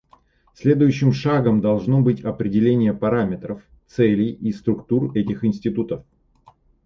[0.55, 6.03] Следующим шагом должно быть определение параметров, целей и структур этих институтов.